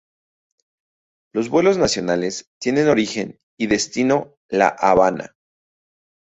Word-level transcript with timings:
Los 1.31 1.49
vuelos 1.49 1.77
nacionales 1.77 2.49
tienen 2.59 2.87
origen 2.89 3.39
y 3.55 3.67
destino 3.67 4.33
La 4.49 4.67
Habana. 4.69 5.35